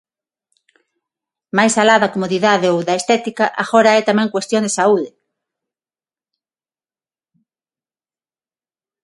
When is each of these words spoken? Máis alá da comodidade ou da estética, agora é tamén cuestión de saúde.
Máis 1.57 1.73
alá 1.81 1.95
da 1.99 2.11
comodidade 2.13 2.67
ou 2.73 2.79
da 2.87 2.95
estética, 3.01 3.45
agora 3.63 3.91
é 3.99 4.01
tamén 4.09 4.33
cuestión 4.35 4.61
de 4.65 4.75
saúde. 4.77 5.09